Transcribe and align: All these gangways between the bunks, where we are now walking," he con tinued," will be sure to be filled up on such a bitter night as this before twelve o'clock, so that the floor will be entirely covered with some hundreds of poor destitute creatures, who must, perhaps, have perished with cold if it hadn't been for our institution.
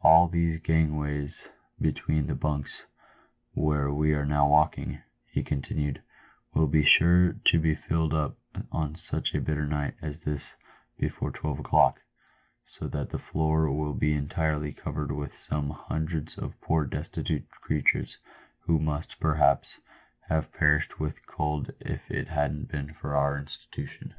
All 0.00 0.28
these 0.28 0.56
gangways 0.60 1.46
between 1.78 2.26
the 2.26 2.34
bunks, 2.34 2.86
where 3.52 3.92
we 3.92 4.14
are 4.14 4.24
now 4.24 4.48
walking," 4.48 5.02
he 5.26 5.42
con 5.44 5.60
tinued," 5.60 5.98
will 6.54 6.68
be 6.68 6.82
sure 6.82 7.34
to 7.44 7.60
be 7.60 7.74
filled 7.74 8.14
up 8.14 8.38
on 8.72 8.94
such 8.96 9.34
a 9.34 9.42
bitter 9.42 9.66
night 9.66 9.92
as 10.00 10.20
this 10.20 10.54
before 10.98 11.30
twelve 11.32 11.58
o'clock, 11.58 12.00
so 12.64 12.86
that 12.88 13.10
the 13.10 13.18
floor 13.18 13.70
will 13.70 13.92
be 13.92 14.14
entirely 14.14 14.72
covered 14.72 15.12
with 15.12 15.36
some 15.38 15.68
hundreds 15.68 16.38
of 16.38 16.58
poor 16.62 16.86
destitute 16.86 17.46
creatures, 17.50 18.16
who 18.60 18.78
must, 18.78 19.20
perhaps, 19.20 19.80
have 20.30 20.50
perished 20.50 20.98
with 20.98 21.26
cold 21.26 21.72
if 21.80 22.10
it 22.10 22.28
hadn't 22.28 22.68
been 22.70 22.94
for 22.94 23.14
our 23.14 23.36
institution. 23.36 24.14